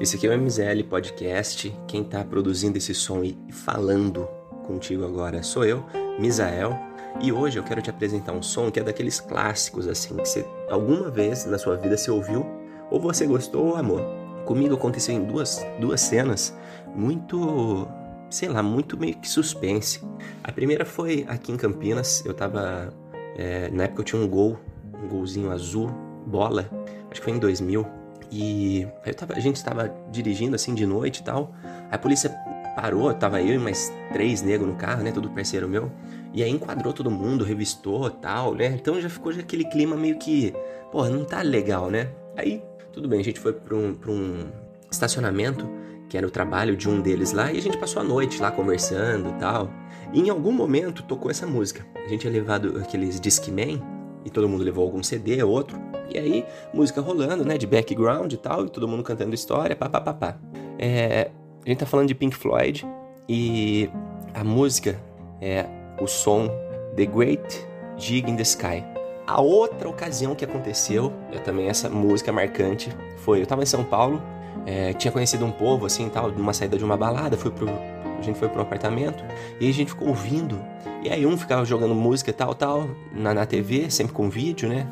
[0.00, 1.76] Esse aqui é o MZL Podcast.
[1.86, 4.26] Quem está produzindo esse som e falando
[4.66, 5.84] contigo agora sou eu,
[6.18, 6.74] Misael.
[7.20, 10.46] E hoje eu quero te apresentar um som que é daqueles clássicos assim que você
[10.70, 12.46] alguma vez na sua vida se ouviu
[12.90, 14.00] ou você gostou ou.
[14.46, 16.56] Comigo aconteceu em duas, duas cenas
[16.94, 17.86] muito,
[18.30, 20.00] sei lá, muito meio que suspense.
[20.42, 22.24] A primeira foi aqui em Campinas.
[22.24, 22.90] Eu tava
[23.36, 24.58] é, na época eu tinha um gol,
[24.94, 25.90] um golzinho azul,
[26.26, 26.70] bola.
[27.10, 27.99] Acho que foi em 2000
[28.30, 31.52] e tava, a gente estava dirigindo assim de noite e tal.
[31.90, 32.30] A polícia
[32.76, 35.10] parou, tava eu e mais três negros no carro, né?
[35.12, 35.90] Tudo parceiro meu.
[36.32, 38.66] E aí enquadrou todo mundo, revistou tal, né?
[38.66, 40.54] Então já ficou já aquele clima meio que,
[40.92, 42.08] porra, não tá legal, né?
[42.36, 42.62] Aí,
[42.92, 44.48] tudo bem, a gente foi pra um, pra um
[44.90, 45.68] estacionamento,
[46.08, 48.50] que era o trabalho de um deles lá, e a gente passou a noite lá
[48.50, 49.70] conversando tal.
[50.12, 51.84] E em algum momento tocou essa música.
[51.94, 53.82] A gente tinha levado aqueles Discman,
[54.24, 55.89] e todo mundo levou algum CD, outro.
[56.12, 60.36] E aí, música rolando, né, de background e tal, e todo mundo cantando história, papapá.
[60.78, 61.30] É,
[61.64, 62.86] a gente tá falando de Pink Floyd
[63.28, 63.88] e
[64.34, 65.00] a música
[65.40, 65.66] é
[66.00, 66.48] o som
[66.96, 68.82] The Great Gig in the Sky.
[69.26, 73.84] A outra ocasião que aconteceu, é também essa música marcante, foi eu tava em São
[73.84, 74.20] Paulo,
[74.66, 78.22] é, tinha conhecido um povo assim tal, numa saída de uma balada, fui pro, a
[78.22, 79.22] gente foi pro apartamento
[79.60, 80.60] e a gente ficou ouvindo.
[81.02, 84.86] E aí um ficava jogando música tal, tal, na, na TV, sempre com vídeo, né?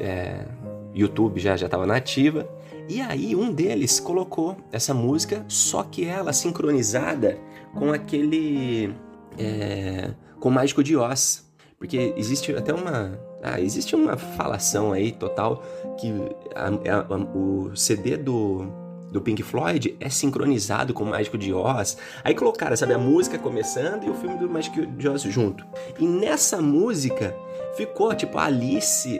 [0.00, 0.44] É,
[0.94, 2.48] YouTube já já estava nativa.
[2.88, 7.38] E aí um deles colocou essa música, só que ela sincronizada
[7.74, 8.94] com aquele
[9.38, 11.46] é, com o Mágico de Oz,
[11.78, 15.62] porque existe até uma ah, existe uma falação aí total
[15.98, 16.12] que
[16.54, 18.66] a, a, a, o CD do
[19.10, 21.96] do Pink Floyd é sincronizado com o Mágico de Oz.
[22.22, 25.64] Aí colocaram, sabe, a música começando e o filme do Mágico de Oz junto.
[25.98, 27.34] E nessa música
[27.76, 29.18] ficou tipo a Alice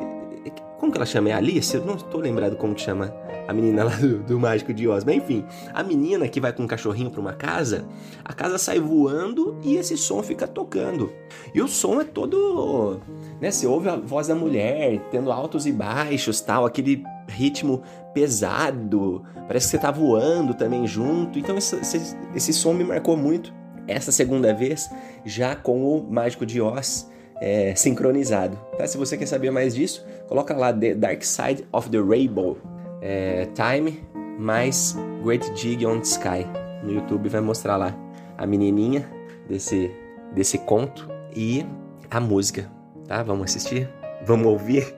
[0.79, 1.31] como que ela chama?
[1.31, 1.77] É Alice?
[1.77, 3.13] Eu não estou lembrado como que chama
[3.49, 5.05] a menina lá do, do, Mágico de Oz.
[5.05, 7.87] Mas enfim, a menina que vai com um cachorrinho para uma casa,
[8.25, 11.13] a casa sai voando e esse som fica tocando.
[11.53, 13.01] E o som é todo.
[13.41, 17.83] Né, você ouve a voz da mulher tendo altos e baixos, tal, aquele ritmo
[18.15, 19.25] pesado.
[19.47, 21.39] Parece que você tá voando também junto.
[21.39, 23.53] Então esse, esse, esse som me marcou muito.
[23.89, 24.91] Essa segunda vez,
[25.25, 27.11] já com o Mágico de Oz
[27.41, 28.59] é, sincronizado.
[28.77, 28.87] Tá?
[28.87, 32.59] Se você quer saber mais disso, coloca lá The Dark Side of the Rainbow
[33.01, 34.03] é, Time
[34.39, 36.47] mais Great Jig on the Sky.
[36.83, 37.95] No YouTube vai mostrar lá
[38.37, 39.09] a menininha
[39.49, 39.91] desse,
[40.33, 41.67] desse conto e
[42.11, 42.71] a música.
[43.07, 43.23] Tá?
[43.23, 43.89] Vamos assistir?
[44.25, 44.95] Vamos ouvir?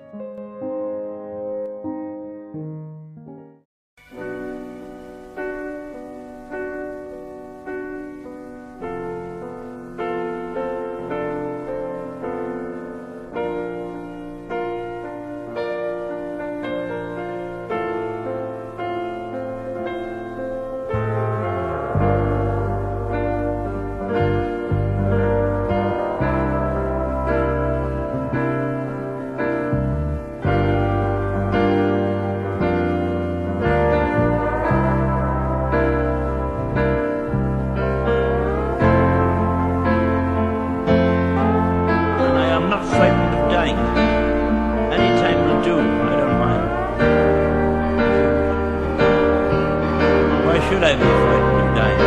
[50.70, 51.98] should I be frightened of dying?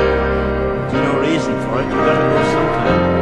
[0.90, 1.84] There's no reason for it.
[1.84, 3.13] You've got to go sometime.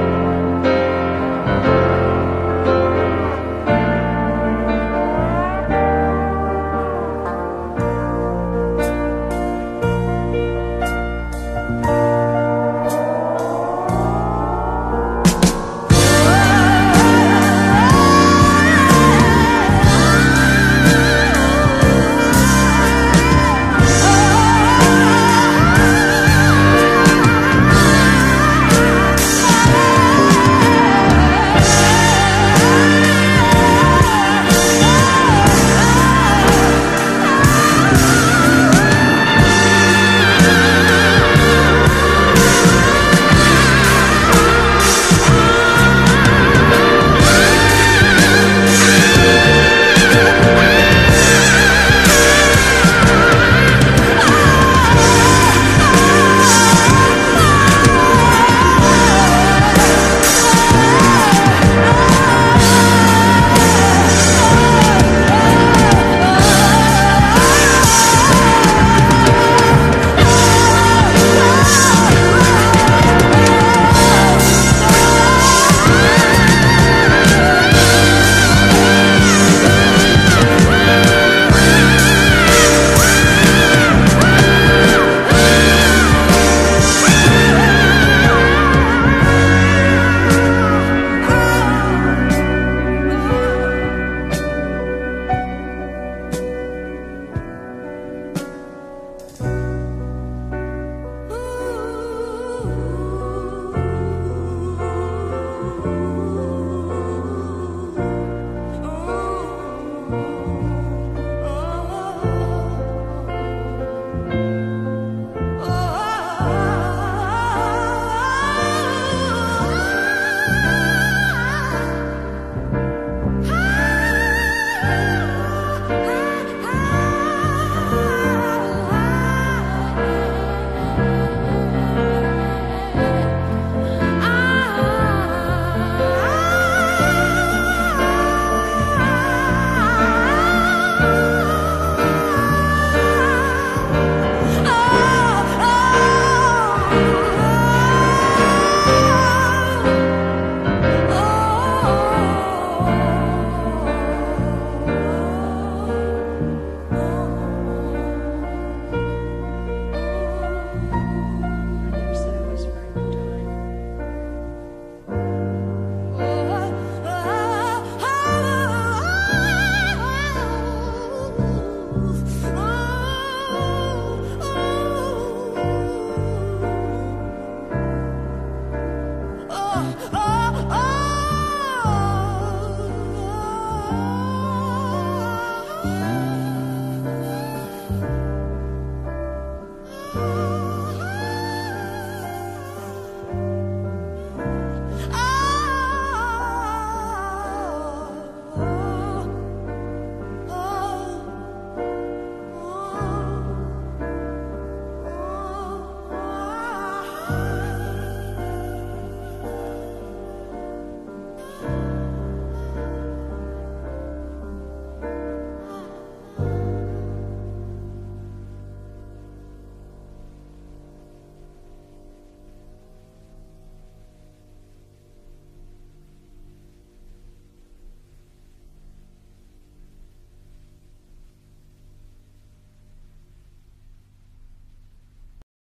[179.84, 180.21] oh.